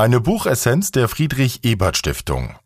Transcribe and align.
Eine 0.00 0.18
Buchessenz 0.18 0.92
der 0.92 1.08
Friedrich 1.08 1.62
Ebert 1.62 1.94
Stiftung. 1.94 2.56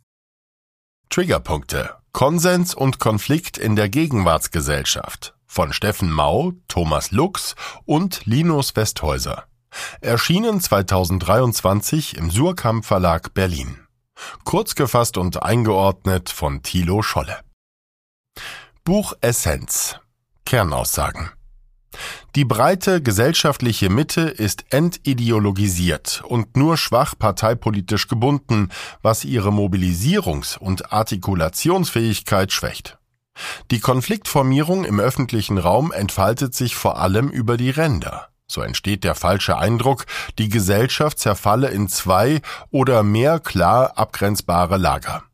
Triggerpunkte. 1.11 1.97
Konsens 2.13 2.77
und 2.77 3.01
Konflikt 3.01 3.59
in 3.59 3.75
der 3.75 3.89
Gegenwartsgesellschaft 3.89 5.35
von 5.45 5.73
Steffen 5.73 6.13
Mau, 6.13 6.53
Thomas 6.69 7.11
Lux 7.11 7.57
und 7.87 8.25
Linus 8.25 8.77
Westhäuser. 8.77 9.47
Erschienen 10.01 10.61
2023 10.61 12.17
im 12.17 12.31
Surkamp 12.31 12.85
Verlag 12.85 13.35
Berlin. 13.35 13.85
Kurz 14.45 14.77
gefasst 14.77 15.19
und 15.19 15.43
eingeordnet 15.43 16.31
von 16.31 16.63
Thilo 16.63 17.03
Scholle. 17.03 17.41
Buchessenz. 18.85 19.99
Kernaussagen. 20.47 21.33
Die 22.35 22.45
breite 22.45 23.03
gesellschaftliche 23.03 23.91
Mitte 23.91 24.23
ist 24.23 24.65
entideologisiert 24.71 26.23
und 26.27 26.57
nur 26.57 26.77
schwach 26.77 27.15
parteipolitisch 27.19 28.09
gebunden, 28.09 28.71
was 29.03 29.25
ihre 29.25 29.51
Mobilisierungs- 29.51 30.59
und 30.59 30.93
Artikulationsfähigkeit 30.93 32.53
schwächt. 32.53 32.99
Die 33.71 33.81
Konfliktformierung 33.81 34.85
im 34.85 35.01
öffentlichen 35.01 35.59
Raum 35.59 35.93
entfaltet 35.93 36.55
sich 36.55 36.77
vor 36.77 36.99
allem 36.99 37.29
über 37.29 37.57
die 37.57 37.71
Ränder. 37.71 38.29
So 38.47 38.61
entsteht 38.61 39.05
der 39.05 39.15
falsche 39.15 39.57
Eindruck, 39.57 40.07
die 40.39 40.49
Gesellschaft 40.49 41.19
zerfalle 41.19 41.69
in 41.69 41.89
zwei 41.89 42.43
oder 42.71 43.03
mehr 43.03 43.41
klar 43.41 43.99
abgrenzbare 43.99 44.77
Lager. 44.77 45.25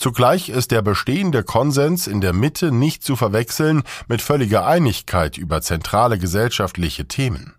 Zugleich 0.00 0.48
ist 0.48 0.70
der 0.70 0.80
bestehende 0.80 1.44
Konsens 1.44 2.06
in 2.06 2.22
der 2.22 2.32
Mitte 2.32 2.72
nicht 2.72 3.04
zu 3.04 3.16
verwechseln 3.16 3.82
mit 4.08 4.22
völliger 4.22 4.66
Einigkeit 4.66 5.36
über 5.36 5.60
zentrale 5.60 6.18
gesellschaftliche 6.18 7.06
Themen. 7.06 7.54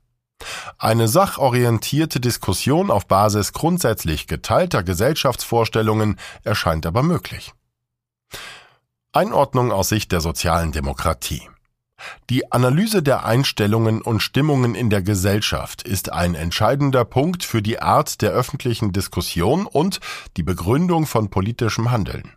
Eine 0.80 1.08
sachorientierte 1.08 2.20
Diskussion 2.20 2.90
auf 2.90 3.06
Basis 3.06 3.54
grundsätzlich 3.54 4.26
geteilter 4.26 4.82
Gesellschaftsvorstellungen 4.82 6.18
erscheint 6.44 6.88
aber 6.88 7.04
möglich. 7.04 7.54
Einordnung 9.14 9.72
aus 9.72 9.90
Sicht 9.90 10.12
der 10.12 10.22
sozialen 10.22 10.72
Demokratie. 10.72 11.48
Die 12.30 12.52
Analyse 12.52 13.04
der 13.04 13.26
Einstellungen 13.26 14.02
und 14.02 14.22
Stimmungen 14.22 14.76
in 14.76 14.90
der 14.90 15.02
Gesellschaft 15.02 15.84
ist 15.84 16.12
ein 16.12 16.36
entscheidender 16.36 17.06
Punkt 17.06 17.44
für 17.44 17.62
die 17.62 17.82
Art 17.82 18.22
der 18.22 18.32
öffentlichen 18.32 18.92
Diskussion 18.92 19.66
und 19.66 20.00
die 20.38 20.44
Begründung 20.44 21.06
von 21.06 21.30
politischem 21.30 21.92
Handeln. 21.92 22.34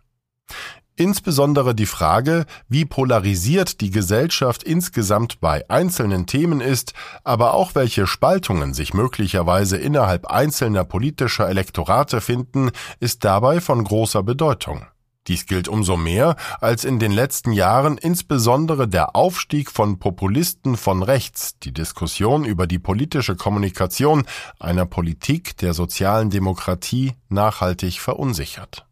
Insbesondere 0.97 1.75
die 1.75 1.87
Frage, 1.87 2.45
wie 2.69 2.85
polarisiert 2.85 3.81
die 3.81 3.91
Gesellschaft 3.91 4.63
insgesamt 4.63 5.41
bei 5.41 5.69
einzelnen 5.69 6.25
Themen 6.25 6.61
ist, 6.61 6.93
aber 7.25 7.53
auch 7.53 7.75
welche 7.75 8.07
Spaltungen 8.07 8.73
sich 8.73 8.93
möglicherweise 8.93 9.75
innerhalb 9.75 10.27
einzelner 10.27 10.85
politischer 10.85 11.49
Elektorate 11.49 12.21
finden, 12.21 12.71
ist 13.01 13.25
dabei 13.25 13.59
von 13.59 13.83
großer 13.83 14.23
Bedeutung. 14.23 14.85
Dies 15.27 15.47
gilt 15.47 15.67
umso 15.67 15.97
mehr, 15.97 16.35
als 16.61 16.83
in 16.83 16.99
den 16.99 17.11
letzten 17.11 17.51
Jahren 17.51 17.97
insbesondere 17.97 18.87
der 18.87 19.15
Aufstieg 19.15 19.71
von 19.71 19.97
Populisten 19.97 20.77
von 20.77 21.01
rechts 21.01 21.57
die 21.59 21.73
Diskussion 21.73 22.45
über 22.45 22.67
die 22.67 22.79
politische 22.79 23.35
Kommunikation 23.35 24.25
einer 24.59 24.85
Politik 24.85 25.57
der 25.57 25.73
sozialen 25.73 26.29
Demokratie 26.29 27.13
nachhaltig 27.29 27.99
verunsichert. 27.99 28.85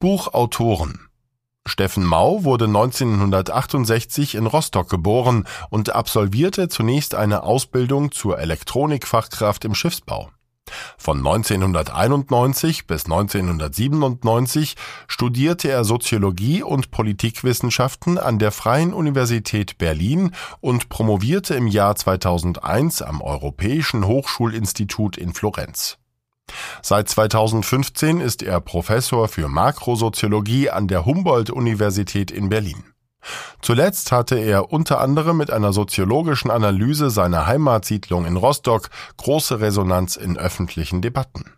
Buchautoren 0.00 1.08
Steffen 1.66 2.04
Mau 2.04 2.44
wurde 2.44 2.66
1968 2.66 4.34
in 4.34 4.46
Rostock 4.46 4.90
geboren 4.90 5.46
und 5.70 5.94
absolvierte 5.94 6.68
zunächst 6.68 7.14
eine 7.14 7.42
Ausbildung 7.42 8.12
zur 8.12 8.38
Elektronikfachkraft 8.38 9.64
im 9.64 9.74
Schiffsbau. 9.74 10.30
Von 10.96 11.18
1991 11.18 12.86
bis 12.86 13.04
1997 13.04 14.74
studierte 15.06 15.68
er 15.68 15.84
Soziologie 15.84 16.62
und 16.62 16.90
Politikwissenschaften 16.90 18.18
an 18.18 18.38
der 18.38 18.52
Freien 18.52 18.94
Universität 18.94 19.76
Berlin 19.78 20.34
und 20.60 20.88
promovierte 20.88 21.54
im 21.54 21.66
Jahr 21.66 21.96
2001 21.96 23.02
am 23.02 23.20
Europäischen 23.20 24.06
Hochschulinstitut 24.06 25.18
in 25.18 25.34
Florenz. 25.34 25.98
Seit 26.82 27.08
2015 27.08 28.20
ist 28.20 28.42
er 28.42 28.60
Professor 28.60 29.28
für 29.28 29.48
Makrosoziologie 29.48 30.70
an 30.70 30.88
der 30.88 31.04
Humboldt-Universität 31.04 32.30
in 32.30 32.48
Berlin. 32.48 32.93
Zuletzt 33.62 34.12
hatte 34.12 34.36
er 34.36 34.72
unter 34.72 35.00
anderem 35.00 35.36
mit 35.36 35.50
einer 35.50 35.72
soziologischen 35.72 36.50
Analyse 36.50 37.10
seiner 37.10 37.46
Heimatsiedlung 37.46 38.26
in 38.26 38.36
Rostock 38.36 38.90
große 39.16 39.60
Resonanz 39.60 40.16
in 40.16 40.36
öffentlichen 40.36 41.02
Debatten. 41.02 41.52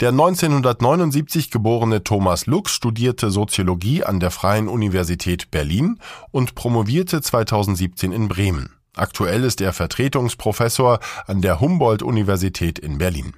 Der 0.00 0.10
1979 0.10 1.50
geborene 1.50 2.02
Thomas 2.02 2.46
Lux 2.46 2.72
studierte 2.72 3.30
Soziologie 3.30 4.02
an 4.02 4.18
der 4.18 4.30
Freien 4.30 4.68
Universität 4.68 5.50
Berlin 5.50 5.98
und 6.30 6.54
promovierte 6.54 7.20
2017 7.20 8.10
in 8.10 8.28
Bremen. 8.28 8.70
Aktuell 8.96 9.44
ist 9.44 9.60
er 9.60 9.74
Vertretungsprofessor 9.74 11.00
an 11.26 11.42
der 11.42 11.60
Humboldt-Universität 11.60 12.78
in 12.78 12.96
Berlin. 12.96 13.34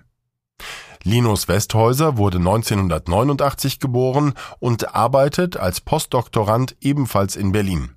Linus 1.04 1.48
Westhäuser 1.48 2.16
wurde 2.16 2.38
1989 2.38 3.80
geboren 3.80 4.34
und 4.60 4.94
arbeitet 4.94 5.56
als 5.56 5.80
Postdoktorand 5.80 6.76
ebenfalls 6.80 7.36
in 7.36 7.52
Berlin. 7.52 7.96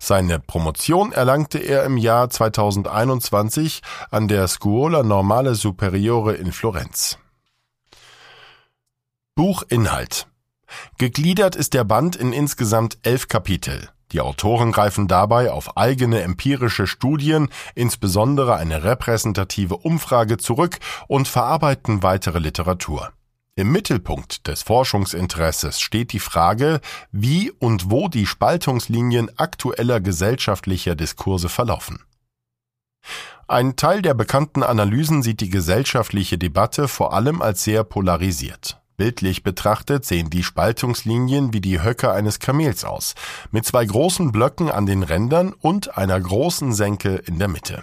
Seine 0.00 0.40
Promotion 0.40 1.12
erlangte 1.12 1.58
er 1.58 1.84
im 1.84 1.96
Jahr 1.96 2.28
2021 2.28 3.82
an 4.10 4.26
der 4.26 4.48
Scuola 4.48 5.02
Normale 5.02 5.54
Superiore 5.54 6.34
in 6.34 6.52
Florenz. 6.52 7.18
Buchinhalt 9.36 10.26
Gegliedert 10.98 11.56
ist 11.56 11.74
der 11.74 11.84
Band 11.84 12.16
in 12.16 12.32
insgesamt 12.32 12.98
elf 13.02 13.28
Kapitel. 13.28 13.90
Die 14.12 14.20
Autoren 14.20 14.72
greifen 14.72 15.06
dabei 15.06 15.52
auf 15.52 15.76
eigene 15.76 16.22
empirische 16.22 16.86
Studien, 16.86 17.48
insbesondere 17.74 18.56
eine 18.56 18.82
repräsentative 18.82 19.76
Umfrage 19.76 20.36
zurück 20.36 20.78
und 21.06 21.28
verarbeiten 21.28 22.02
weitere 22.02 22.38
Literatur. 22.38 23.12
Im 23.56 23.72
Mittelpunkt 23.72 24.46
des 24.46 24.62
Forschungsinteresses 24.62 25.80
steht 25.80 26.12
die 26.12 26.20
Frage, 26.20 26.80
wie 27.12 27.50
und 27.50 27.90
wo 27.90 28.08
die 28.08 28.26
Spaltungslinien 28.26 29.30
aktueller 29.38 30.00
gesellschaftlicher 30.00 30.94
Diskurse 30.94 31.48
verlaufen. 31.48 32.02
Ein 33.48 33.76
Teil 33.76 34.00
der 34.00 34.14
bekannten 34.14 34.62
Analysen 34.62 35.22
sieht 35.22 35.40
die 35.40 35.50
gesellschaftliche 35.50 36.38
Debatte 36.38 36.86
vor 36.86 37.12
allem 37.12 37.42
als 37.42 37.64
sehr 37.64 37.84
polarisiert. 37.84 38.79
Bildlich 39.00 39.42
betrachtet 39.42 40.04
sehen 40.04 40.28
die 40.28 40.42
Spaltungslinien 40.42 41.54
wie 41.54 41.62
die 41.62 41.82
Höcke 41.82 42.12
eines 42.12 42.38
Kamels 42.38 42.84
aus, 42.84 43.14
mit 43.50 43.64
zwei 43.64 43.86
großen 43.86 44.30
Blöcken 44.30 44.70
an 44.70 44.84
den 44.84 45.02
Rändern 45.02 45.54
und 45.54 45.96
einer 45.96 46.20
großen 46.20 46.74
Senke 46.74 47.14
in 47.14 47.38
der 47.38 47.48
Mitte. 47.48 47.82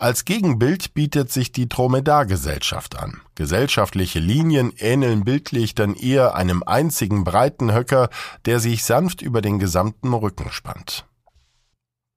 Als 0.00 0.24
Gegenbild 0.24 0.94
bietet 0.94 1.30
sich 1.30 1.52
die 1.52 1.68
Dromedargesellschaft 1.68 2.98
an. 2.98 3.20
Gesellschaftliche 3.36 4.18
Linien 4.18 4.72
ähneln 4.78 5.22
bildlich 5.22 5.76
dann 5.76 5.94
eher 5.94 6.34
einem 6.34 6.64
einzigen 6.64 7.22
breiten 7.22 7.72
Höcker, 7.72 8.08
der 8.46 8.58
sich 8.58 8.82
sanft 8.82 9.22
über 9.22 9.42
den 9.42 9.60
gesamten 9.60 10.12
Rücken 10.12 10.50
spannt. 10.50 11.06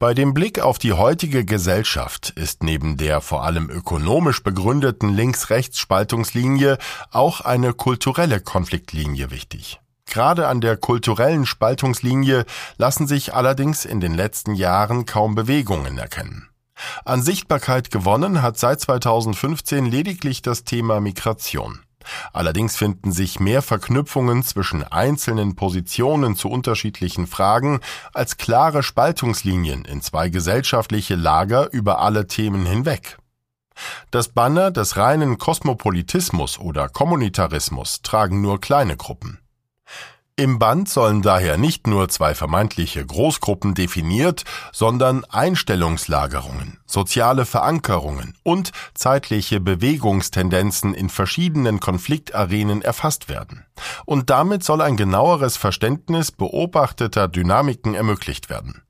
Bei 0.01 0.13
dem 0.13 0.33
Blick 0.33 0.61
auf 0.61 0.79
die 0.79 0.93
heutige 0.93 1.43
Gesellschaft 1.43 2.29
ist 2.29 2.63
neben 2.63 2.95
der 2.95 3.19
vor 3.19 3.43
allem 3.43 3.69
ökonomisch 3.69 4.41
begründeten 4.43 5.09
Links-Rechts-Spaltungslinie 5.09 6.77
auch 7.11 7.41
eine 7.41 7.73
kulturelle 7.73 8.39
Konfliktlinie 8.39 9.29
wichtig. 9.29 9.81
Gerade 10.05 10.47
an 10.47 10.61
der 10.61 10.77
kulturellen 10.77 11.45
Spaltungslinie 11.45 12.45
lassen 12.77 13.07
sich 13.07 13.33
allerdings 13.33 13.83
in 13.83 13.99
den 13.99 14.13
letzten 14.13 14.55
Jahren 14.55 15.05
kaum 15.05 15.35
Bewegungen 15.35 15.97
erkennen. 15.97 16.47
An 17.03 17.21
Sichtbarkeit 17.21 17.91
gewonnen 17.91 18.41
hat 18.41 18.57
seit 18.57 18.79
2015 18.79 19.85
lediglich 19.85 20.41
das 20.41 20.63
Thema 20.63 21.01
Migration. 21.01 21.81
Allerdings 22.33 22.77
finden 22.77 23.11
sich 23.11 23.39
mehr 23.39 23.61
Verknüpfungen 23.61 24.43
zwischen 24.43 24.83
einzelnen 24.83 25.55
Positionen 25.55 26.35
zu 26.35 26.49
unterschiedlichen 26.49 27.27
Fragen 27.27 27.79
als 28.13 28.37
klare 28.37 28.83
Spaltungslinien 28.83 29.85
in 29.85 30.01
zwei 30.01 30.29
gesellschaftliche 30.29 31.15
Lager 31.15 31.71
über 31.71 31.99
alle 31.99 32.27
Themen 32.27 32.65
hinweg. 32.65 33.17
Das 34.11 34.29
Banner 34.29 34.71
des 34.71 34.97
reinen 34.97 35.37
Kosmopolitismus 35.37 36.59
oder 36.59 36.89
Kommunitarismus 36.89 38.01
tragen 38.01 38.41
nur 38.41 38.59
kleine 38.59 38.97
Gruppen. 38.97 39.39
Im 40.39 40.57
Band 40.57 40.87
sollen 40.87 41.21
daher 41.21 41.57
nicht 41.57 41.85
nur 41.85 42.07
zwei 42.07 42.33
vermeintliche 42.33 43.05
Großgruppen 43.05 43.73
definiert, 43.73 44.45
sondern 44.71 45.25
Einstellungslagerungen, 45.25 46.79
soziale 46.85 47.45
Verankerungen 47.45 48.37
und 48.43 48.71
zeitliche 48.93 49.59
Bewegungstendenzen 49.59 50.93
in 50.93 51.09
verschiedenen 51.09 51.81
Konfliktarenen 51.81 52.81
erfasst 52.81 53.27
werden. 53.27 53.65
Und 54.05 54.29
damit 54.29 54.63
soll 54.63 54.79
ein 54.79 54.95
genaueres 54.95 55.57
Verständnis 55.57 56.31
beobachteter 56.31 57.27
Dynamiken 57.27 57.93
ermöglicht 57.93 58.49
werden. 58.49 58.81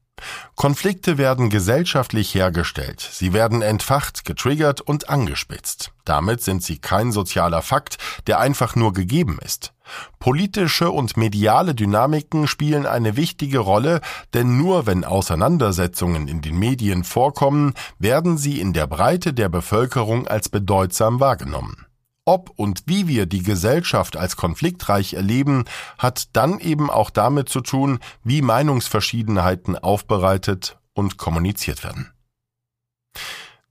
Konflikte 0.56 1.18
werden 1.18 1.50
gesellschaftlich 1.50 2.34
hergestellt, 2.36 3.00
sie 3.00 3.34
werden 3.34 3.62
entfacht, 3.62 4.26
getriggert 4.26 4.82
und 4.82 5.10
angespitzt. 5.10 5.92
Damit 6.06 6.42
sind 6.42 6.64
sie 6.64 6.80
kein 6.80 7.12
sozialer 7.12 7.62
Fakt, 7.62 7.98
der 8.28 8.40
einfach 8.40 8.76
nur 8.76 8.94
gegeben 8.94 9.40
ist. 9.44 9.74
Politische 10.20 10.92
und 10.92 11.18
mediale 11.18 11.76
Dynamiken 11.76 12.48
spielen 12.48 12.86
eine 12.86 13.16
wichtige 13.16 13.60
Rolle, 13.60 14.02
denn 14.34 14.58
nur 14.58 14.86
wenn 14.86 15.04
Auseinandersetzungen 15.04 16.28
in 16.28 16.42
den 16.42 16.58
Medien 16.58 17.04
vorkommen, 17.04 17.74
werden 17.98 18.38
sie 18.38 18.60
in 18.60 18.74
der 18.74 18.88
Breite 18.88 19.34
der 19.34 19.50
Bevölkerung 19.50 20.28
als 20.28 20.50
bedeutsam 20.50 21.20
wahrgenommen. 21.20 21.86
Ob 22.26 22.52
und 22.56 22.84
wie 22.86 23.08
wir 23.08 23.26
die 23.26 23.44
Gesellschaft 23.44 24.16
als 24.16 24.36
konfliktreich 24.36 25.14
erleben, 25.14 25.66
hat 25.98 26.36
dann 26.36 26.60
eben 26.60 26.90
auch 26.90 27.10
damit 27.10 27.50
zu 27.50 27.62
tun, 27.62 28.00
wie 28.24 28.42
Meinungsverschiedenheiten 28.42 29.78
aufbereitet 29.78 30.78
und 30.94 31.18
kommuniziert 31.18 31.84
werden. 31.84 32.12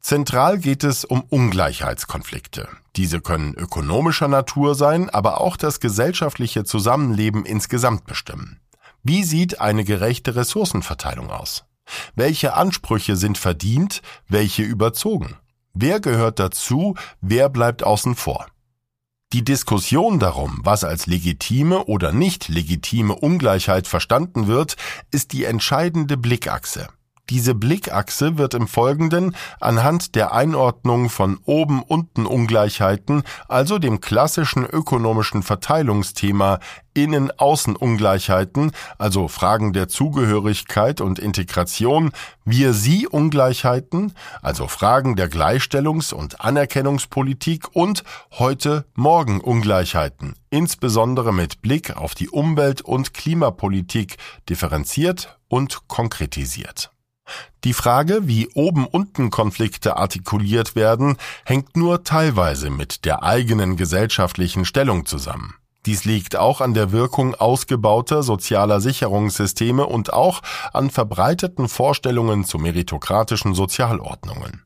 Zentral 0.01 0.59
geht 0.59 0.85
es 0.85 1.05
um 1.05 1.23
Ungleichheitskonflikte. 1.23 2.69
Diese 2.97 3.21
können 3.21 3.55
ökonomischer 3.55 4.29
Natur 4.29 4.75
sein, 4.75 5.11
aber 5.11 5.41
auch 5.41 5.57
das 5.57 5.81
gesellschaftliche 5.81 6.65
Zusammenleben 6.65 7.45
insgesamt 7.45 8.07
bestimmen. 8.07 8.61
Wie 9.03 9.23
sieht 9.23 9.61
eine 9.61 9.85
gerechte 9.85 10.35
Ressourcenverteilung 10.35 11.31
aus? 11.31 11.65
Welche 12.15 12.55
Ansprüche 12.55 13.17
sind 13.17 13.39
verdient, 13.39 14.03
welche 14.29 14.63
überzogen? 14.63 15.37
Wer 15.75 16.01
gehört 16.01 16.39
dazu, 16.39 16.95
wer 17.21 17.49
bleibt 17.49 17.83
außen 17.83 18.15
vor? 18.15 18.47
Die 19.33 19.45
Diskussion 19.45 20.19
darum, 20.19 20.61
was 20.63 20.85
als 20.85 21.07
legitime 21.07 21.85
oder 21.85 22.13
nicht 22.13 22.49
legitime 22.49 23.15
Ungleichheit 23.15 23.87
verstanden 23.87 24.47
wird, 24.47 24.77
ist 25.11 25.33
die 25.33 25.45
entscheidende 25.45 26.17
Blickachse. 26.17 26.89
Diese 27.31 27.55
Blickachse 27.55 28.39
wird 28.39 28.55
im 28.55 28.67
Folgenden 28.67 29.37
anhand 29.61 30.15
der 30.15 30.33
Einordnung 30.33 31.11
von 31.11 31.39
oben-unten-Ungleichheiten, 31.45 33.23
also 33.49 33.79
dem 33.79 34.01
klassischen 34.01 34.65
ökonomischen 34.65 35.43
Verteilungsthema 35.43 36.59
Innen-Außen-Ungleichheiten, 36.95 38.73
also 38.97 39.29
Fragen 39.29 39.75
der 39.75 39.89
Zugehörigkeit 39.89 41.03
und 41.03 41.19
Integration, 41.19 42.13
Wir-Sie-Ungleichheiten, 42.47 44.15
also 44.41 44.67
Fragen 44.67 45.15
der 45.15 45.31
Gleichstellungs- 45.31 46.15
und 46.15 46.41
Anerkennungspolitik 46.41 47.77
und 47.77 48.05
Heute-Morgen-Ungleichheiten, 48.39 50.35
insbesondere 50.49 51.35
mit 51.35 51.61
Blick 51.61 51.95
auf 51.97 52.15
die 52.15 52.31
Umwelt- 52.31 52.81
und 52.81 53.13
Klimapolitik 53.13 54.17
differenziert 54.49 55.39
und 55.49 55.89
konkretisiert. 55.89 56.91
Die 57.65 57.73
Frage, 57.73 58.29
wie 58.29 58.49
oben-unten-Konflikte 58.55 59.97
artikuliert 59.97 60.77
werden, 60.77 61.17
hängt 61.45 61.77
nur 61.77 62.05
teilweise 62.05 62.71
mit 62.71 63.05
der 63.05 63.23
eigenen 63.23 63.77
gesellschaftlichen 63.77 64.65
Stellung 64.65 65.07
zusammen. 65.07 65.55
Dies 65.87 66.05
liegt 66.05 66.37
auch 66.37 66.61
an 66.61 66.75
der 66.75 66.93
Wirkung 66.93 67.35
ausgebauter 67.35 68.23
sozialer 68.23 68.81
Sicherungssysteme 68.81 69.87
und 69.87 70.13
auch 70.13 70.43
an 70.73 70.91
verbreiteten 70.91 71.69
Vorstellungen 71.69 72.45
zu 72.45 72.59
meritokratischen 72.59 73.55
Sozialordnungen. 73.55 74.63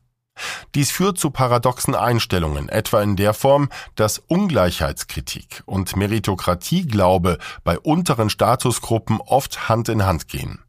Dies 0.75 0.91
führt 0.91 1.19
zu 1.19 1.29
paradoxen 1.29 1.95
Einstellungen, 1.95 2.67
etwa 2.67 3.01
in 3.01 3.15
der 3.15 3.33
Form, 3.33 3.69
dass 3.95 4.19
Ungleichheitskritik 4.19 5.63
und 5.65 5.95
Meritokratieglaube 5.95 7.37
bei 7.63 7.79
unteren 7.79 8.29
Statusgruppen 8.29 9.21
oft 9.21 9.69
Hand 9.69 9.89
in 9.89 10.05
Hand 10.05 10.27
gehen. 10.27 10.59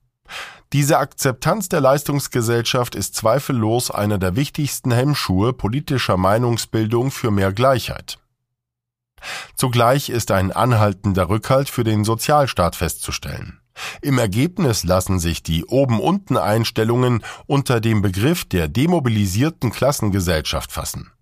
Diese 0.75 0.99
Akzeptanz 0.99 1.69
der 1.69 1.81
Leistungsgesellschaft 1.81 2.97
ist 2.97 3.15
zweifellos 3.15 3.93
einer 3.93 4.19
der 4.19 4.35
wichtigsten 4.35 4.91
Hemmschuhe 4.91 5.53
politischer 5.53 6.17
Meinungsbildung 6.17 7.13
für 7.13 7.31
mehr 7.31 7.53
Gleichheit. 7.53 8.19
Zugleich 9.55 10.11
ist 10.11 10.33
ein 10.33 10.51
anhaltender 10.51 11.29
Rückhalt 11.29 11.71
für 11.71 11.85
den 11.85 12.03
Sozialstaat 12.03 12.75
festzustellen. 12.75 13.61
Im 14.03 14.19
Ergebnis 14.19 14.83
lassen 14.83 15.21
sich 15.21 15.45
die 15.45 15.65
Oben-Unten-Einstellungen 15.65 17.23
unter 17.47 17.81
dem 17.81 18.03
Begriff 18.03 18.45
der 18.45 18.67
demobilisierten 18.67 19.71
Klassengesellschaft 19.71 20.73
fassen. 20.73 21.14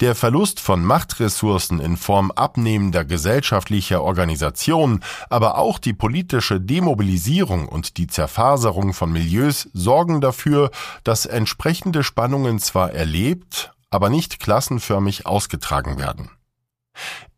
Der 0.00 0.14
Verlust 0.14 0.60
von 0.60 0.84
Machtressourcen 0.84 1.80
in 1.80 1.96
Form 1.96 2.30
abnehmender 2.30 3.04
gesellschaftlicher 3.04 4.02
Organisation, 4.02 5.04
aber 5.28 5.58
auch 5.58 5.78
die 5.78 5.92
politische 5.92 6.60
Demobilisierung 6.60 7.68
und 7.68 7.96
die 7.98 8.06
Zerfaserung 8.06 8.94
von 8.94 9.12
Milieus 9.12 9.68
sorgen 9.74 10.20
dafür, 10.20 10.70
dass 11.04 11.26
entsprechende 11.26 12.02
Spannungen 12.02 12.58
zwar 12.58 12.92
erlebt, 12.92 13.72
aber 13.90 14.08
nicht 14.08 14.40
klassenförmig 14.40 15.26
ausgetragen 15.26 15.98
werden. 15.98 16.30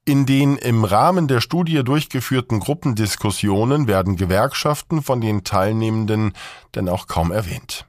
In 0.04 0.26
den 0.26 0.56
im 0.56 0.84
Rahmen 0.84 1.28
der 1.28 1.40
Studie 1.40 1.84
durchgeführten 1.84 2.58
Gruppendiskussionen 2.58 3.86
werden 3.86 4.16
Gewerkschaften 4.16 5.00
von 5.00 5.20
den 5.20 5.44
Teilnehmenden 5.44 6.32
denn 6.74 6.88
auch 6.88 7.06
kaum 7.06 7.30
erwähnt. 7.30 7.86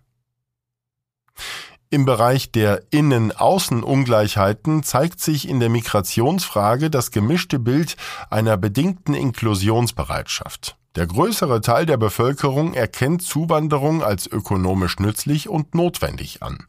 Im 1.94 2.06
Bereich 2.06 2.52
der 2.52 2.82
Innen-Außen-Ungleichheiten 2.90 4.82
zeigt 4.82 5.20
sich 5.20 5.48
in 5.48 5.60
der 5.60 5.70
Migrationsfrage 5.70 6.90
das 6.90 7.12
gemischte 7.12 7.60
Bild 7.60 7.98
einer 8.32 8.58
bedingten 8.58 9.14
Inklusionsbereitschaft. 9.14 10.76
Der 10.96 11.06
größere 11.06 11.62
Teil 11.62 11.86
der 11.86 11.98
Bevölkerung 11.98 12.74
erkennt 12.74 13.22
Zuwanderung 13.22 14.02
als 14.02 14.26
ökonomisch 14.26 14.98
nützlich 14.98 15.50
und 15.50 15.76
notwendig 15.76 16.42
an. 16.42 16.66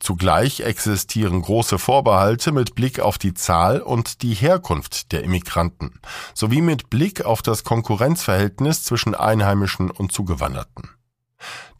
Zugleich 0.00 0.60
existieren 0.60 1.40
große 1.40 1.78
Vorbehalte 1.78 2.52
mit 2.52 2.74
Blick 2.74 3.00
auf 3.00 3.16
die 3.16 3.32
Zahl 3.32 3.80
und 3.80 4.20
die 4.20 4.34
Herkunft 4.34 5.12
der 5.12 5.24
Immigranten 5.24 5.98
sowie 6.34 6.60
mit 6.60 6.90
Blick 6.90 7.24
auf 7.24 7.40
das 7.40 7.64
Konkurrenzverhältnis 7.64 8.84
zwischen 8.84 9.14
Einheimischen 9.14 9.90
und 9.90 10.12
Zugewanderten. 10.12 10.90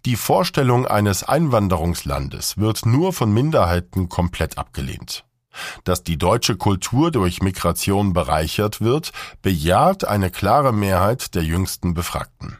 Die 0.04 0.16
Vorstellung 0.16 0.86
eines 0.86 1.24
Einwanderungslandes 1.24 2.58
wird 2.58 2.86
nur 2.86 3.12
von 3.12 3.32
Minderheiten 3.32 4.08
komplett 4.08 4.56
abgelehnt. 4.58 5.24
Dass 5.84 6.04
die 6.04 6.18
deutsche 6.18 6.56
Kultur 6.56 7.10
durch 7.10 7.42
Migration 7.42 8.12
bereichert 8.12 8.80
wird, 8.80 9.12
bejaht 9.42 10.06
eine 10.06 10.30
klare 10.30 10.72
Mehrheit 10.72 11.34
der 11.34 11.42
jüngsten 11.42 11.94
Befragten. 11.94 12.58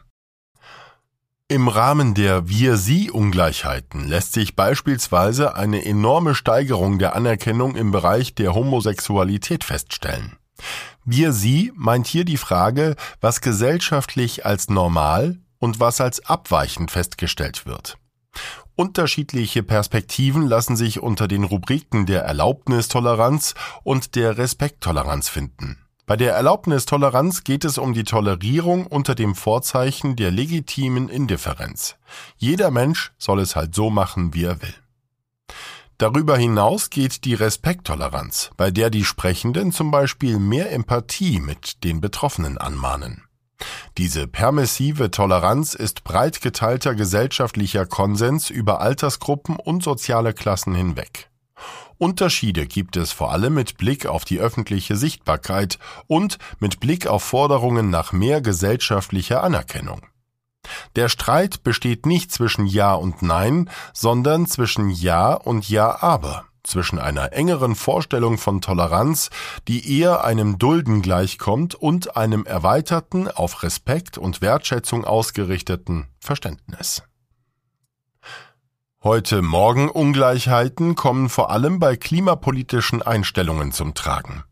Im 1.47 1.67
Rahmen 1.67 2.13
der 2.13 2.47
Wir-Sie-Ungleichheiten 2.47 4.07
lässt 4.07 4.33
sich 4.33 4.55
beispielsweise 4.55 5.55
eine 5.55 5.83
enorme 5.83 6.35
Steigerung 6.35 6.99
der 6.99 7.15
Anerkennung 7.15 7.75
im 7.75 7.91
Bereich 7.91 8.35
der 8.35 8.53
Homosexualität 8.53 9.63
feststellen. 9.63 10.37
Wir-Sie 11.05 11.71
meint 11.75 12.05
hier 12.05 12.23
die 12.23 12.37
Frage, 12.37 12.95
was 13.19 13.41
gesellschaftlich 13.41 14.45
als 14.45 14.69
normal, 14.69 15.39
und 15.59 15.79
was 15.79 16.01
als 16.01 16.25
abweichend 16.25 16.91
festgestellt 16.91 17.65
wird. 17.65 17.97
Unterschiedliche 18.75 19.61
Perspektiven 19.61 20.47
lassen 20.47 20.77
sich 20.77 21.01
unter 21.01 21.27
den 21.27 21.43
Rubriken 21.43 22.05
der 22.05 22.23
Erlaubnistoleranz 22.23 23.53
und 23.83 24.15
der 24.15 24.37
Respekttoleranz 24.37 25.27
finden. 25.27 25.77
Bei 26.05 26.17
der 26.17 26.33
Erlaubnistoleranz 26.33 27.43
geht 27.43 27.65
es 27.65 27.77
um 27.77 27.93
die 27.93 28.03
Tolerierung 28.03 28.87
unter 28.87 29.13
dem 29.13 29.35
Vorzeichen 29.35 30.15
der 30.15 30.31
legitimen 30.31 31.07
Indifferenz. 31.07 31.97
Jeder 32.37 32.71
Mensch 32.71 33.11
soll 33.19 33.39
es 33.39 33.55
halt 33.55 33.75
so 33.75 33.91
machen, 33.91 34.33
wie 34.33 34.45
er 34.45 34.61
will. 34.61 34.73
Darüber 35.99 36.37
hinaus 36.37 36.89
geht 36.89 37.25
die 37.25 37.33
Respekttoleranz, 37.33 38.51
bei 38.55 38.71
der 38.71 38.89
die 38.89 39.03
Sprechenden 39.03 39.73
zum 39.73 39.91
Beispiel 39.91 40.39
mehr 40.39 40.71
Empathie 40.71 41.41
mit 41.41 41.83
den 41.83 41.99
Betroffenen 41.99 42.57
anmahnen. 42.57 43.28
Diese 43.97 44.27
permissive 44.27 45.11
Toleranz 45.11 45.73
ist 45.73 46.03
breit 46.03 46.41
geteilter 46.41 46.95
gesellschaftlicher 46.95 47.85
Konsens 47.85 48.49
über 48.49 48.81
Altersgruppen 48.81 49.57
und 49.57 49.83
soziale 49.83 50.33
Klassen 50.33 50.73
hinweg. 50.75 51.29
Unterschiede 51.97 52.65
gibt 52.65 52.95
es 52.95 53.11
vor 53.11 53.31
allem 53.31 53.55
mit 53.55 53.77
Blick 53.77 54.05
auf 54.05 54.23
die 54.23 54.39
öffentliche 54.39 54.95
Sichtbarkeit 54.95 55.79
und 56.07 56.37
mit 56.59 56.79
Blick 56.79 57.07
auf 57.07 57.23
Forderungen 57.23 57.89
nach 57.89 58.13
mehr 58.13 58.41
gesellschaftlicher 58.41 59.43
Anerkennung. 59.43 60.01
Der 60.95 61.09
Streit 61.09 61.63
besteht 61.63 62.05
nicht 62.05 62.31
zwischen 62.31 62.65
Ja 62.65 62.93
und 62.93 63.21
Nein, 63.21 63.69
sondern 63.93 64.47
zwischen 64.47 64.89
Ja 64.89 65.33
und 65.33 65.67
Ja 65.67 66.01
aber 66.01 66.45
zwischen 66.63 66.99
einer 66.99 67.33
engeren 67.33 67.75
Vorstellung 67.75 68.37
von 68.37 68.61
Toleranz, 68.61 69.29
die 69.67 69.99
eher 69.99 70.23
einem 70.23 70.57
Dulden 70.57 71.01
gleichkommt, 71.01 71.75
und 71.75 72.17
einem 72.17 72.45
erweiterten, 72.45 73.27
auf 73.27 73.63
Respekt 73.63 74.17
und 74.17 74.41
Wertschätzung 74.41 75.05
ausgerichteten 75.05 76.07
Verständnis. 76.19 77.03
Heute 79.01 79.41
Morgen 79.41 79.87
Ungleichheiten 79.89 80.95
kommen 80.95 81.29
vor 81.29 81.51
allem 81.51 81.79
bei 81.79 81.95
klimapolitischen 81.95 83.01
Einstellungen 83.01 83.71
zum 83.71 83.93
Tragen. 83.93 84.43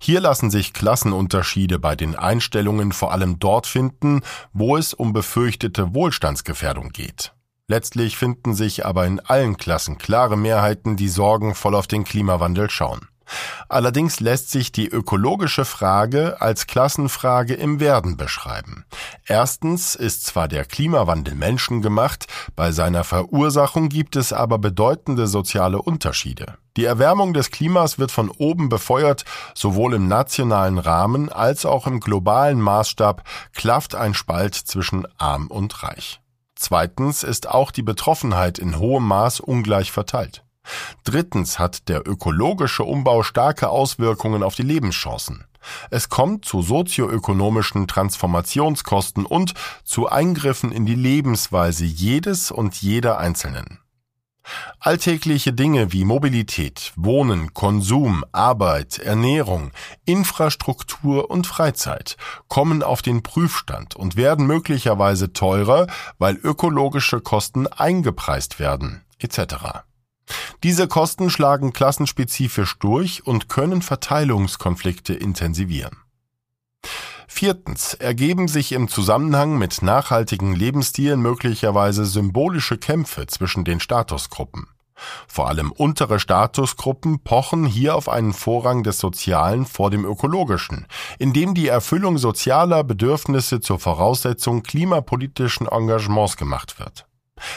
Hier 0.00 0.20
lassen 0.20 0.50
sich 0.50 0.72
Klassenunterschiede 0.72 1.78
bei 1.78 1.94
den 1.94 2.16
Einstellungen 2.16 2.92
vor 2.92 3.12
allem 3.12 3.38
dort 3.38 3.66
finden, 3.66 4.22
wo 4.52 4.76
es 4.76 4.94
um 4.94 5.12
befürchtete 5.12 5.94
Wohlstandsgefährdung 5.94 6.90
geht. 6.90 7.33
Letztlich 7.66 8.18
finden 8.18 8.54
sich 8.54 8.84
aber 8.84 9.06
in 9.06 9.20
allen 9.20 9.56
Klassen 9.56 9.96
klare 9.96 10.36
Mehrheiten, 10.36 10.96
die 10.96 11.08
sorgenvoll 11.08 11.74
auf 11.74 11.86
den 11.86 12.04
Klimawandel 12.04 12.68
schauen. 12.68 13.08
Allerdings 13.68 14.20
lässt 14.20 14.50
sich 14.50 14.70
die 14.70 14.86
ökologische 14.86 15.64
Frage 15.64 16.40
als 16.42 16.66
Klassenfrage 16.66 17.54
im 17.54 17.80
Werden 17.80 18.18
beschreiben. 18.18 18.84
Erstens 19.26 19.94
ist 19.94 20.26
zwar 20.26 20.46
der 20.46 20.66
Klimawandel 20.66 21.34
menschengemacht, 21.34 22.26
bei 22.54 22.70
seiner 22.70 23.02
Verursachung 23.02 23.88
gibt 23.88 24.16
es 24.16 24.34
aber 24.34 24.58
bedeutende 24.58 25.26
soziale 25.26 25.80
Unterschiede. 25.80 26.58
Die 26.76 26.84
Erwärmung 26.84 27.32
des 27.32 27.50
Klimas 27.50 27.98
wird 27.98 28.10
von 28.10 28.28
oben 28.30 28.68
befeuert, 28.68 29.24
sowohl 29.54 29.94
im 29.94 30.08
nationalen 30.08 30.78
Rahmen 30.78 31.30
als 31.30 31.64
auch 31.64 31.86
im 31.86 32.00
globalen 32.00 32.60
Maßstab 32.60 33.22
klafft 33.54 33.94
ein 33.94 34.12
Spalt 34.12 34.54
zwischen 34.54 35.06
arm 35.16 35.46
und 35.46 35.82
reich. 35.82 36.20
Zweitens 36.56 37.22
ist 37.22 37.48
auch 37.48 37.70
die 37.70 37.82
Betroffenheit 37.82 38.58
in 38.58 38.78
hohem 38.78 39.06
Maß 39.06 39.40
ungleich 39.40 39.92
verteilt. 39.92 40.44
Drittens 41.04 41.58
hat 41.58 41.88
der 41.88 42.08
ökologische 42.08 42.84
Umbau 42.84 43.22
starke 43.22 43.68
Auswirkungen 43.68 44.42
auf 44.42 44.54
die 44.54 44.62
Lebenschancen. 44.62 45.44
Es 45.90 46.08
kommt 46.08 46.44
zu 46.44 46.62
sozioökonomischen 46.62 47.86
Transformationskosten 47.88 49.26
und 49.26 49.54
zu 49.82 50.08
Eingriffen 50.08 50.72
in 50.72 50.86
die 50.86 50.94
Lebensweise 50.94 51.84
jedes 51.84 52.50
und 52.50 52.76
jeder 52.76 53.18
Einzelnen. 53.18 53.78
Alltägliche 54.78 55.52
Dinge 55.52 55.92
wie 55.92 56.04
Mobilität, 56.04 56.92
Wohnen, 56.96 57.54
Konsum, 57.54 58.24
Arbeit, 58.32 58.98
Ernährung, 58.98 59.70
Infrastruktur 60.04 61.30
und 61.30 61.46
Freizeit 61.46 62.16
kommen 62.48 62.82
auf 62.82 63.02
den 63.02 63.22
Prüfstand 63.22 63.96
und 63.96 64.16
werden 64.16 64.46
möglicherweise 64.46 65.32
teurer, 65.32 65.86
weil 66.18 66.36
ökologische 66.36 67.20
Kosten 67.20 67.66
eingepreist 67.66 68.58
werden, 68.58 69.04
etc. 69.18 69.84
Diese 70.62 70.88
Kosten 70.88 71.30
schlagen 71.30 71.72
klassenspezifisch 71.72 72.78
durch 72.78 73.26
und 73.26 73.48
können 73.48 73.82
Verteilungskonflikte 73.82 75.14
intensivieren. 75.14 75.98
Viertens 77.36 77.94
ergeben 77.94 78.46
sich 78.46 78.70
im 78.70 78.86
Zusammenhang 78.86 79.58
mit 79.58 79.82
nachhaltigen 79.82 80.54
Lebensstilen 80.54 81.20
möglicherweise 81.20 82.04
symbolische 82.04 82.78
Kämpfe 82.78 83.26
zwischen 83.26 83.64
den 83.64 83.80
Statusgruppen. 83.80 84.68
Vor 85.26 85.48
allem 85.48 85.72
untere 85.72 86.20
Statusgruppen 86.20 87.24
pochen 87.24 87.66
hier 87.66 87.96
auf 87.96 88.08
einen 88.08 88.34
Vorrang 88.34 88.84
des 88.84 89.00
Sozialen 89.00 89.66
vor 89.66 89.90
dem 89.90 90.04
Ökologischen, 90.04 90.86
indem 91.18 91.54
die 91.54 91.66
Erfüllung 91.66 92.18
sozialer 92.18 92.84
Bedürfnisse 92.84 93.58
zur 93.58 93.80
Voraussetzung 93.80 94.62
klimapolitischen 94.62 95.66
Engagements 95.66 96.36
gemacht 96.36 96.78
wird. 96.78 97.04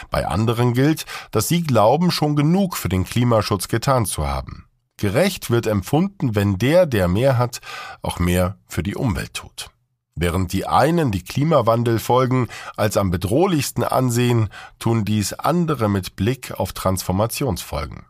Bei 0.10 0.26
anderen 0.26 0.74
gilt, 0.74 1.06
dass 1.30 1.50
sie 1.50 1.62
glauben, 1.62 2.10
schon 2.10 2.36
genug 2.36 2.78
für 2.78 2.90
den 2.90 3.04
Klimaschutz 3.04 3.68
getan 3.68 4.08
zu 4.08 4.26
haben. 4.26 4.67
Gerecht 4.98 5.52
wird 5.52 5.68
empfunden, 5.68 6.36
wenn 6.36 6.58
der, 6.58 6.88
der 6.88 7.08
mehr 7.08 7.38
hat, 7.38 7.62
auch 8.02 8.20
mehr 8.20 8.58
für 8.68 8.82
die 8.82 8.96
Umwelt 8.96 9.36
tut. 9.36 9.70
Während 10.16 10.52
die 10.52 10.66
einen 10.66 11.12
die 11.12 11.24
Klimawandelfolgen 11.24 12.48
als 12.76 12.98
am 12.98 13.12
bedrohlichsten 13.12 13.84
ansehen, 13.84 14.50
tun 14.80 15.06
dies 15.06 15.34
andere 15.34 15.90
mit 15.90 16.16
Blick 16.16 16.60
auf 16.60 16.74
Transformationsfolgen. 16.74 18.08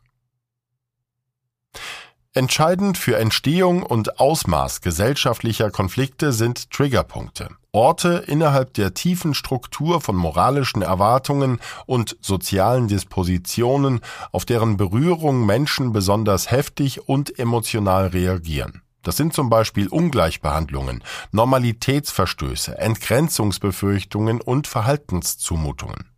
Entscheidend 2.33 2.97
für 2.97 3.17
Entstehung 3.17 3.83
und 3.83 4.19
Ausmaß 4.21 4.79
gesellschaftlicher 4.81 5.69
Konflikte 5.69 6.31
sind 6.31 6.71
Triggerpunkte, 6.71 7.49
Orte 7.77 8.23
innerhalb 8.25 8.73
der 8.73 8.95
tiefen 8.95 9.35
Struktur 9.35 10.01
von 10.01 10.15
moralischen 10.15 10.81
Erwartungen 10.81 11.59
und 11.85 12.17
sozialen 12.21 12.87
Dispositionen, 12.87 13.99
auf 14.31 14.45
deren 14.45 14.77
Berührung 14.77 15.45
Menschen 15.45 15.93
besonders 15.93 16.49
heftig 16.49 17.07
und 17.07 17.37
emotional 17.37 18.07
reagieren. 18.07 18.81
Das 19.03 19.15
sind 19.15 19.35
zum 19.35 19.51
Beispiel 19.51 19.89
Ungleichbehandlungen, 19.89 21.03
Normalitätsverstöße, 21.31 22.79
Entgrenzungsbefürchtungen 22.79 24.41
und 24.41 24.65
Verhaltenszumutungen. 24.65 26.09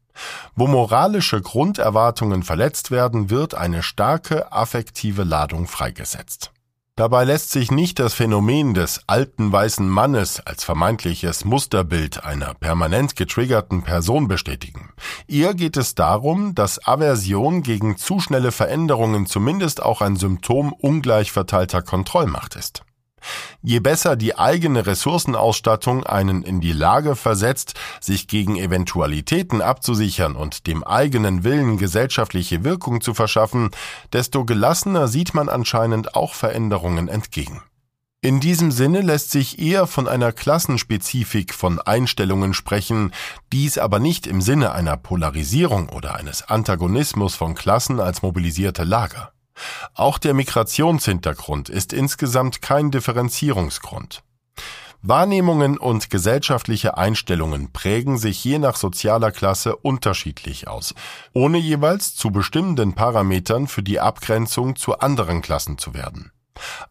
Wo 0.55 0.65
moralische 0.65 1.41
Grunderwartungen 1.41 2.43
verletzt 2.43 2.89
werden, 2.89 3.29
wird 3.29 3.53
eine 3.53 3.83
starke 3.83 4.53
affektive 4.53 5.25
Ladung 5.25 5.67
freigesetzt. 5.67 6.53
Dabei 6.99 7.23
lässt 7.23 7.51
sich 7.51 7.71
nicht 7.71 7.97
das 7.97 8.13
Phänomen 8.13 8.73
des 8.73 8.99
alten 9.07 9.53
weißen 9.53 9.87
Mannes 9.87 10.41
als 10.45 10.65
vermeintliches 10.65 11.45
Musterbild 11.45 12.25
einer 12.25 12.53
permanent 12.55 13.15
getriggerten 13.15 13.83
Person 13.83 14.27
bestätigen. 14.27 14.89
Ihr 15.25 15.53
geht 15.53 15.77
es 15.77 15.95
darum, 15.95 16.55
dass 16.55 16.85
Aversion 16.85 17.63
gegen 17.63 17.95
zu 17.95 18.19
schnelle 18.19 18.51
Veränderungen 18.51 19.27
zumindest 19.27 19.81
auch 19.81 20.01
ein 20.01 20.17
Symptom 20.17 20.73
ungleich 20.73 21.31
verteilter 21.31 21.81
Kontrollmacht 21.81 22.57
ist. 22.57 22.83
Je 23.61 23.79
besser 23.79 24.15
die 24.15 24.37
eigene 24.37 24.85
Ressourcenausstattung 24.85 26.05
einen 26.05 26.43
in 26.43 26.61
die 26.61 26.71
Lage 26.71 27.15
versetzt, 27.15 27.73
sich 27.99 28.27
gegen 28.27 28.55
Eventualitäten 28.55 29.61
abzusichern 29.61 30.35
und 30.35 30.67
dem 30.67 30.83
eigenen 30.83 31.43
Willen 31.43 31.77
gesellschaftliche 31.77 32.63
Wirkung 32.63 33.01
zu 33.01 33.13
verschaffen, 33.13 33.71
desto 34.13 34.45
gelassener 34.45 35.07
sieht 35.07 35.33
man 35.33 35.49
anscheinend 35.49 36.15
auch 36.15 36.33
Veränderungen 36.33 37.07
entgegen. 37.07 37.61
In 38.21 38.41
diesem 38.41 38.69
Sinne 38.71 38.99
lässt 38.99 39.31
sich 39.31 39.59
eher 39.59 39.87
von 39.87 40.09
einer 40.09 40.33
Klassenspezifik 40.33 41.53
von 41.53 41.79
Einstellungen 41.79 42.53
sprechen, 42.53 43.13
dies 43.53 43.77
aber 43.77 43.99
nicht 43.99 44.27
im 44.27 44.41
Sinne 44.41 44.73
einer 44.73 44.97
Polarisierung 44.97 45.87
oder 45.87 46.15
eines 46.15 46.43
Antagonismus 46.43 47.35
von 47.35 47.55
Klassen 47.55 48.01
als 48.01 48.21
mobilisierte 48.21 48.83
Lager. 48.83 49.31
Auch 49.93 50.17
der 50.17 50.33
Migrationshintergrund 50.33 51.69
ist 51.69 51.93
insgesamt 51.93 52.61
kein 52.61 52.91
Differenzierungsgrund. 52.91 54.23
Wahrnehmungen 55.01 55.77
und 55.77 56.09
gesellschaftliche 56.09 56.97
Einstellungen 56.97 57.71
prägen 57.71 58.17
sich 58.17 58.43
je 58.43 58.59
nach 58.59 58.75
sozialer 58.75 59.31
Klasse 59.31 59.77
unterschiedlich 59.77 60.67
aus, 60.67 60.93
ohne 61.33 61.57
jeweils 61.57 62.15
zu 62.15 62.31
bestimmenden 62.31 62.95
Parametern 62.95 63.67
für 63.67 63.81
die 63.81 64.01
Abgrenzung 64.01 64.75
zu 64.75 64.99
anderen 64.99 65.41
Klassen 65.41 65.77
zu 65.77 65.93
werden. 65.93 66.33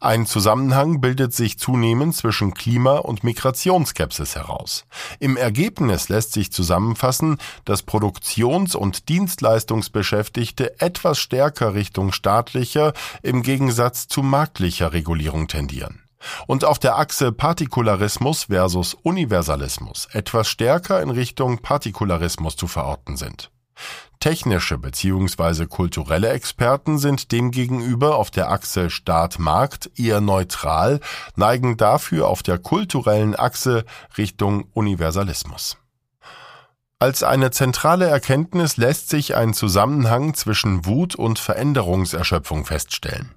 Ein 0.00 0.26
Zusammenhang 0.26 1.00
bildet 1.00 1.34
sich 1.34 1.58
zunehmend 1.58 2.14
zwischen 2.16 2.54
Klima- 2.54 2.98
und 2.98 3.24
Migrationsskepsis 3.24 4.36
heraus. 4.36 4.84
Im 5.18 5.36
Ergebnis 5.36 6.08
lässt 6.08 6.32
sich 6.32 6.52
zusammenfassen, 6.52 7.38
dass 7.64 7.82
Produktions- 7.82 8.74
und 8.74 9.08
Dienstleistungsbeschäftigte 9.08 10.80
etwas 10.80 11.18
stärker 11.18 11.74
Richtung 11.74 12.12
staatlicher 12.12 12.92
im 13.22 13.42
Gegensatz 13.42 14.08
zu 14.08 14.22
marktlicher 14.22 14.92
Regulierung 14.92 15.48
tendieren 15.48 16.02
und 16.46 16.64
auf 16.64 16.78
der 16.78 16.98
Achse 16.98 17.32
Partikularismus 17.32 18.44
versus 18.44 18.94
Universalismus 18.94 20.08
etwas 20.12 20.48
stärker 20.48 21.00
in 21.02 21.10
Richtung 21.10 21.58
Partikularismus 21.58 22.56
zu 22.56 22.66
verorten 22.66 23.16
sind. 23.16 23.50
Technische 24.20 24.78
bzw. 24.78 25.66
kulturelle 25.66 26.30
Experten 26.30 26.98
sind 26.98 27.30
demgegenüber 27.30 28.16
auf 28.16 28.30
der 28.30 28.50
Achse 28.50 28.90
Staat-Markt 28.90 29.90
eher 29.96 30.20
neutral, 30.20 31.00
neigen 31.36 31.76
dafür 31.76 32.28
auf 32.28 32.42
der 32.42 32.58
kulturellen 32.58 33.36
Achse 33.36 33.84
Richtung 34.16 34.68
Universalismus. 34.74 35.76
Als 37.00 37.22
eine 37.22 37.52
zentrale 37.52 38.06
Erkenntnis 38.06 38.76
lässt 38.76 39.08
sich 39.08 39.36
ein 39.36 39.54
Zusammenhang 39.54 40.34
zwischen 40.34 40.84
Wut 40.84 41.14
und 41.14 41.38
Veränderungserschöpfung 41.38 42.64
feststellen. 42.64 43.34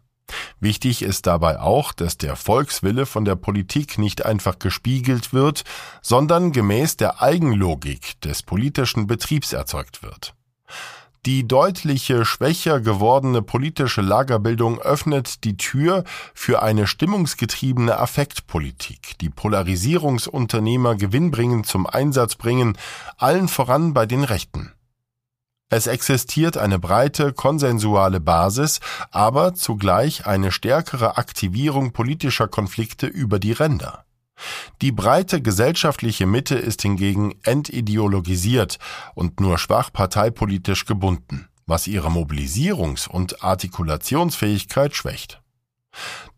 Wichtig 0.60 1.01
ist 1.01 1.27
dabei 1.27 1.60
auch, 1.60 1.93
dass 1.93 2.17
der 2.17 2.36
Volkswille 2.36 3.05
von 3.05 3.25
der 3.25 3.36
Politik 3.36 3.98
nicht 3.98 4.25
einfach 4.25 4.60
gespiegelt 4.60 5.33
wird, 5.33 5.63
sondern 6.01 6.51
gemäß 6.51 6.98
der 6.98 7.21
Eigenlogik 7.21 8.19
des 8.21 8.43
politischen 8.43 9.07
Betriebs 9.07 9.53
erzeugt 9.53 10.03
wird. 10.03 10.33
Die 11.27 11.48
deutliche 11.48 12.25
schwächer 12.25 12.79
gewordene 12.79 13.43
politische 13.43 14.01
Lagerbildung 14.01 14.79
öffnet 14.79 15.43
die 15.43 15.55
Tür 15.55 16.03
für 16.33 16.63
eine 16.63 16.88
stimmungsgetriebene 16.88 17.95
Affektpolitik, 18.00 19.19
die 19.21 19.29
Polarisierungsunternehmer 19.29 20.95
gewinnbringend 20.95 21.67
zum 21.67 21.86
Einsatz 21.86 22.38
bringen, 22.38 22.75
allen 23.17 23.48
voran 23.48 23.93
bei 23.93 24.07
den 24.07 24.24
Rechten. 24.24 24.71
Es 25.73 25.87
existiert 25.87 26.57
eine 26.57 26.79
breite 26.79 27.31
konsensuale 27.31 28.19
Basis, 28.19 28.81
aber 29.09 29.53
zugleich 29.53 30.25
eine 30.27 30.51
stärkere 30.51 31.17
Aktivierung 31.17 31.93
politischer 31.93 32.49
Konflikte 32.49 33.07
über 33.07 33.39
die 33.39 33.53
Ränder. 33.53 34.03
Die 34.81 34.91
breite 34.91 35.41
gesellschaftliche 35.41 36.25
Mitte 36.25 36.55
ist 36.55 36.81
hingegen 36.81 37.35
entideologisiert 37.43 38.79
und 39.15 39.39
nur 39.39 39.57
schwach 39.57 39.93
parteipolitisch 39.93 40.85
gebunden, 40.85 41.47
was 41.65 41.87
ihre 41.87 42.09
Mobilisierungs- 42.09 43.07
und 43.07 43.41
Artikulationsfähigkeit 43.41 44.93
schwächt. 44.93 45.40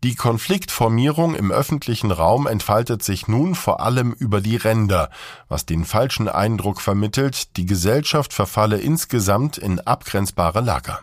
Die 0.04 0.16
Konfliktformierung 0.16 1.34
im 1.34 1.50
öffentlichen 1.50 2.10
Raum 2.10 2.46
entfaltet 2.46 3.02
sich 3.02 3.26
nun 3.26 3.54
vor 3.54 3.80
allem 3.80 4.12
über 4.12 4.42
die 4.42 4.56
Ränder, 4.56 5.08
was 5.48 5.64
den 5.64 5.86
falschen 5.86 6.28
Eindruck 6.28 6.82
vermittelt, 6.82 7.56
die 7.56 7.64
Gesellschaft 7.64 8.34
verfalle 8.34 8.76
insgesamt 8.76 9.56
in 9.56 9.80
abgrenzbare 9.80 10.60
Lager. 10.60 11.00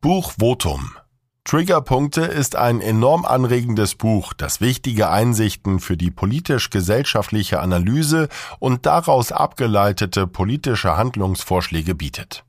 Buch 0.00 0.32
Votum 0.38 0.96
Triggerpunkte 1.44 2.22
ist 2.22 2.56
ein 2.56 2.80
enorm 2.80 3.26
anregendes 3.26 3.94
Buch, 3.94 4.32
das 4.32 4.62
wichtige 4.62 5.10
Einsichten 5.10 5.78
für 5.78 5.98
die 5.98 6.10
politisch-gesellschaftliche 6.10 7.60
Analyse 7.60 8.28
und 8.58 8.86
daraus 8.86 9.30
abgeleitete 9.30 10.26
politische 10.26 10.96
Handlungsvorschläge 10.96 11.94
bietet. 11.94 12.46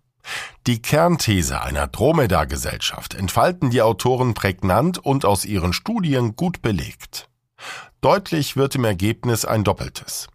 Die 0.66 0.82
Kernthese 0.82 1.62
einer 1.62 1.88
Dromedar-Gesellschaft 1.88 3.14
entfalten 3.14 3.70
die 3.70 3.82
Autoren 3.82 4.34
prägnant 4.34 4.98
und 4.98 5.26
aus 5.26 5.46
ihren 5.46 5.74
Studien 5.74 6.36
gut 6.36 6.62
belegt. 6.62 7.30
Deutlich 8.02 8.56
wird 8.56 8.76
im 8.76 8.86
Ergebnis 8.86 9.46
ein 9.46 9.64
Doppeltes. 9.64 10.28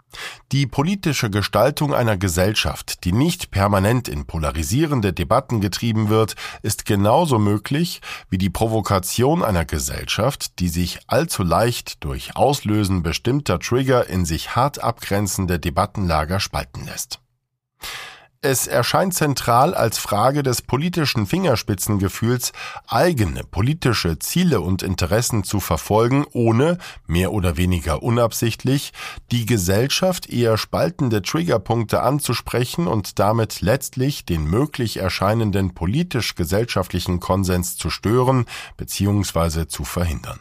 Die 0.50 0.66
politische 0.66 1.30
Gestaltung 1.30 1.94
einer 1.94 2.16
Gesellschaft, 2.16 3.04
die 3.04 3.12
nicht 3.12 3.50
permanent 3.50 4.08
in 4.08 4.26
polarisierende 4.26 5.12
Debatten 5.12 5.60
getrieben 5.60 6.08
wird, 6.08 6.34
ist 6.62 6.84
genauso 6.84 7.38
möglich 7.38 8.00
wie 8.28 8.38
die 8.38 8.50
Provokation 8.50 9.42
einer 9.42 9.64
Gesellschaft, 9.64 10.58
die 10.58 10.68
sich 10.68 11.00
allzu 11.06 11.42
leicht 11.42 12.04
durch 12.04 12.36
Auslösen 12.36 13.02
bestimmter 13.02 13.58
Trigger 13.58 14.06
in 14.08 14.24
sich 14.24 14.54
hart 14.54 14.82
abgrenzende 14.82 15.58
Debattenlager 15.58 16.40
spalten 16.40 16.84
lässt. 16.84 17.20
Es 18.44 18.66
erscheint 18.66 19.14
zentral 19.14 19.72
als 19.72 19.98
Frage 19.98 20.42
des 20.42 20.62
politischen 20.62 21.28
Fingerspitzengefühls, 21.28 22.52
eigene 22.88 23.44
politische 23.44 24.18
Ziele 24.18 24.60
und 24.60 24.82
Interessen 24.82 25.44
zu 25.44 25.60
verfolgen, 25.60 26.26
ohne, 26.32 26.78
mehr 27.06 27.32
oder 27.32 27.56
weniger 27.56 28.02
unabsichtlich, 28.02 28.92
die 29.30 29.46
Gesellschaft 29.46 30.28
eher 30.28 30.58
spaltende 30.58 31.22
Triggerpunkte 31.22 32.02
anzusprechen 32.02 32.88
und 32.88 33.20
damit 33.20 33.60
letztlich 33.60 34.24
den 34.24 34.42
möglich 34.42 34.96
erscheinenden 34.96 35.72
politisch-gesellschaftlichen 35.72 37.20
Konsens 37.20 37.76
zu 37.76 37.90
stören 37.90 38.46
bzw. 38.76 39.68
zu 39.68 39.84
verhindern. 39.84 40.40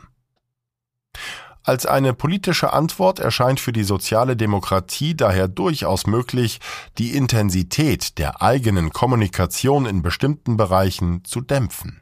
Als 1.63 1.85
eine 1.85 2.13
politische 2.13 2.73
Antwort 2.73 3.19
erscheint 3.19 3.59
für 3.59 3.71
die 3.71 3.83
soziale 3.83 4.35
Demokratie 4.35 5.15
daher 5.15 5.47
durchaus 5.47 6.07
möglich, 6.07 6.59
die 6.97 7.15
Intensität 7.15 8.17
der 8.17 8.41
eigenen 8.41 8.91
Kommunikation 8.91 9.85
in 9.85 10.01
bestimmten 10.01 10.57
Bereichen 10.57 11.23
zu 11.23 11.41
dämpfen. 11.41 12.01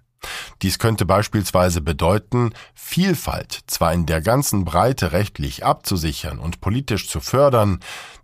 Dies 0.62 0.80
könnte 0.80 1.06
beispielsweise 1.06 1.82
bedeuten, 1.82 2.52
Vielfalt 2.74 3.60
zwar 3.68 3.94
in 3.94 4.06
der 4.06 4.22
ganzen 4.22 4.66
Breite 4.66 5.12
rechtlich 5.12 5.66
abzusichern 5.66 6.40
und 6.40 6.62
politisch 6.62 7.08
zu 7.08 7.20
fördern, 7.20 7.80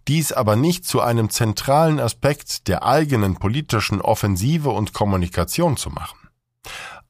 dies 0.07 0.31
aber 0.31 0.55
nicht 0.55 0.85
zu 0.85 1.01
einem 1.01 1.29
zentralen 1.29 1.99
Aspekt 1.99 2.67
der 2.67 2.83
eigenen 2.83 3.35
politischen 3.35 4.01
Offensive 4.01 4.69
und 4.69 4.93
Kommunikation 4.93 5.77
zu 5.77 5.89
machen. 5.89 6.17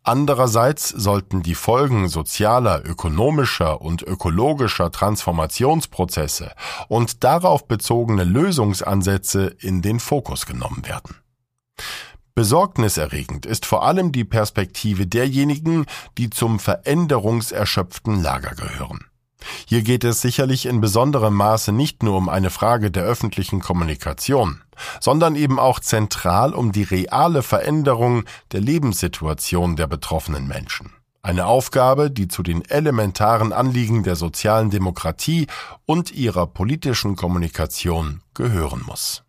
Andererseits 0.07 0.89
sollten 0.89 1.41
die 1.41 1.55
Folgen 1.55 2.07
sozialer, 2.09 2.85
ökonomischer 2.85 3.81
und 3.81 4.03
ökologischer 4.03 4.91
Transformationsprozesse 4.91 6.51
und 6.87 7.23
darauf 7.23 7.67
bezogene 7.67 8.23
Lösungsansätze 8.23 9.47
in 9.59 9.81
den 9.81 9.99
Fokus 9.99 10.45
genommen 10.45 10.85
werden. 10.85 11.15
Besorgniserregend 12.35 13.47
ist 13.47 13.65
vor 13.65 13.83
allem 13.83 14.11
die 14.11 14.25
Perspektive 14.25 15.07
derjenigen, 15.07 15.87
die 16.19 16.29
zum 16.29 16.59
veränderungserschöpften 16.59 18.21
Lager 18.21 18.53
gehören. 18.53 19.05
Hier 19.65 19.81
geht 19.81 20.03
es 20.03 20.21
sicherlich 20.21 20.65
in 20.65 20.81
besonderem 20.81 21.33
Maße 21.33 21.71
nicht 21.71 22.03
nur 22.03 22.17
um 22.17 22.29
eine 22.29 22.49
Frage 22.49 22.91
der 22.91 23.03
öffentlichen 23.03 23.61
Kommunikation, 23.61 24.61
sondern 24.99 25.35
eben 25.35 25.59
auch 25.59 25.79
zentral 25.79 26.53
um 26.53 26.71
die 26.71 26.83
reale 26.83 27.43
Veränderung 27.43 28.23
der 28.51 28.61
Lebenssituation 28.61 29.75
der 29.75 29.87
betroffenen 29.87 30.47
Menschen. 30.47 30.91
Eine 31.21 31.47
Aufgabe, 31.47 32.11
die 32.11 32.27
zu 32.27 32.43
den 32.43 32.63
elementaren 32.63 33.51
Anliegen 33.51 34.03
der 34.03 34.15
sozialen 34.15 34.69
Demokratie 34.69 35.47
und 35.85 36.11
ihrer 36.11 36.45
politischen 36.45 37.15
Kommunikation 37.15 38.21
gehören 38.35 38.83
muss. 38.85 39.23